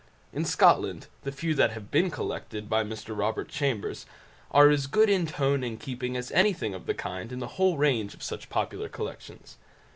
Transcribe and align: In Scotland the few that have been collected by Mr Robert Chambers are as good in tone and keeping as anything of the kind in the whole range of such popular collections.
In 0.33 0.45
Scotland 0.45 1.05
the 1.21 1.31
few 1.31 1.53
that 1.53 1.73
have 1.73 1.91
been 1.91 2.09
collected 2.09 2.67
by 2.67 2.83
Mr 2.83 3.15
Robert 3.15 3.49
Chambers 3.49 4.07
are 4.49 4.71
as 4.71 4.87
good 4.87 5.11
in 5.11 5.27
tone 5.27 5.63
and 5.63 5.79
keeping 5.79 6.17
as 6.17 6.31
anything 6.31 6.73
of 6.73 6.87
the 6.87 6.95
kind 6.95 7.31
in 7.31 7.37
the 7.37 7.49
whole 7.61 7.77
range 7.77 8.15
of 8.15 8.23
such 8.23 8.49
popular 8.49 8.89
collections. 8.89 9.57